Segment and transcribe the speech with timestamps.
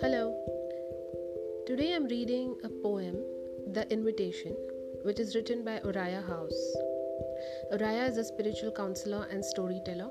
[0.00, 0.34] Hello.
[1.64, 3.22] Today I'm reading a poem,
[3.72, 4.56] The Invitation,
[5.04, 6.76] which is written by Oriah House.
[7.70, 10.10] Oriah is a spiritual counselor and storyteller.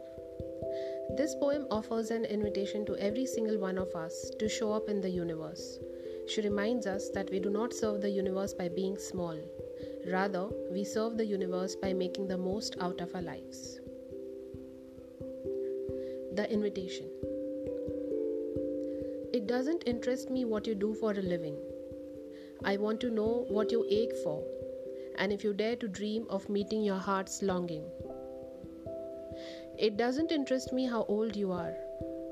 [1.18, 5.02] This poem offers an invitation to every single one of us to show up in
[5.02, 5.78] the universe.
[6.30, 9.38] She reminds us that we do not serve the universe by being small.
[10.08, 13.82] Rather, we serve the universe by making the most out of our lives.
[16.40, 17.08] The invitation.
[19.34, 21.58] It doesn't interest me what you do for a living.
[22.64, 24.42] I want to know what you ache for,
[25.18, 27.84] and if you dare to dream of meeting your heart's longing.
[29.78, 31.74] It doesn't interest me how old you are.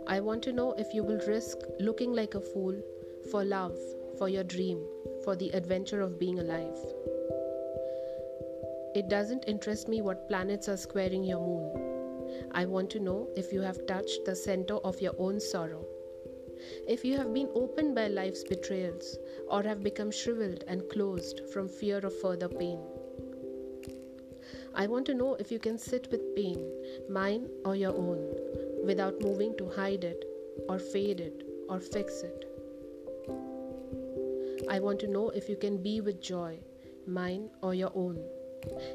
[0.08, 2.82] I want to know if you will risk looking like a fool
[3.30, 3.78] for love,
[4.18, 4.82] for your dream,
[5.26, 6.80] for the adventure of being alive.
[8.96, 11.87] It doesn't interest me what planets are squaring your moon.
[12.52, 15.86] I want to know if you have touched the center of your own sorrow
[16.88, 19.18] if you have been opened by life's betrayals
[19.50, 22.80] or have become shriveled and closed from fear of further pain.
[24.74, 26.72] I want to know if you can sit with pain,
[27.10, 28.34] mine or your own,
[28.86, 30.24] without moving to hide it
[30.70, 32.46] or fade it or fix it.
[34.70, 36.60] I want to know if you can be with joy,
[37.08, 38.24] mine or your own.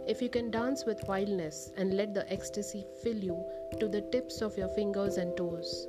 [0.06, 3.44] If you can dance with wildness and let the ecstasy fill you
[3.80, 5.88] to the tips of your fingers and toes,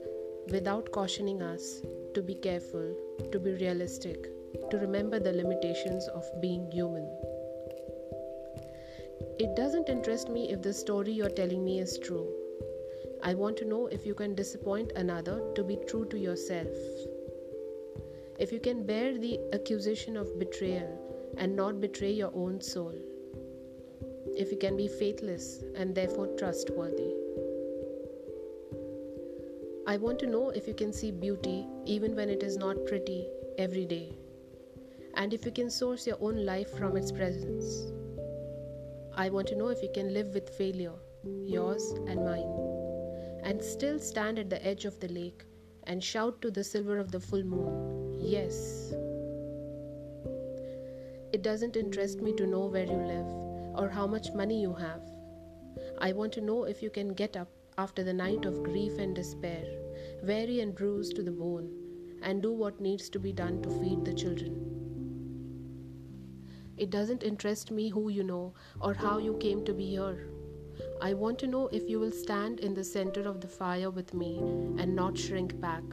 [0.49, 1.81] without cautioning us
[2.13, 2.95] to be careful,
[3.31, 4.27] to be realistic,
[4.69, 7.05] to remember the limitations of being human.
[9.39, 12.27] It doesn't interest me if the story you're telling me is true.
[13.23, 16.75] I want to know if you can disappoint another to be true to yourself.
[18.37, 20.99] If you can bear the accusation of betrayal
[21.37, 22.93] and not betray your own soul.
[24.35, 27.13] If you can be faithless and therefore trustworthy.
[29.85, 33.27] I want to know if you can see beauty even when it is not pretty
[33.57, 34.17] every day,
[35.13, 37.91] and if you can source your own life from its presence.
[39.15, 43.99] I want to know if you can live with failure, yours and mine, and still
[43.99, 45.43] stand at the edge of the lake
[45.83, 48.93] and shout to the silver of the full moon, Yes.
[51.33, 55.01] It doesn't interest me to know where you live or how much money you have.
[55.99, 59.15] I want to know if you can get up after the night of grief and
[59.15, 59.65] despair,
[60.23, 61.71] weary and bruised to the bone,
[62.21, 64.73] and do what needs to be done to feed the children.
[66.77, 70.29] It doesn't interest me who you know or how you came to be here.
[71.01, 74.13] I want to know if you will stand in the center of the fire with
[74.13, 74.39] me
[74.77, 75.83] and not shrink back.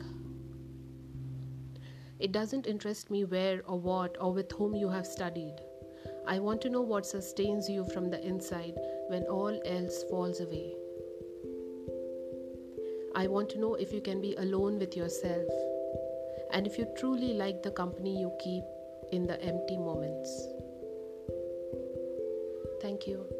[2.19, 5.57] It doesn't interest me where or what or with whom you have studied.
[6.27, 10.75] I want to know what sustains you from the inside when all else falls away.
[13.15, 15.49] I want to know if you can be alone with yourself
[16.53, 18.65] and if you truly like the company you keep
[19.13, 20.47] in the empty moments.
[22.81, 23.40] Thank you.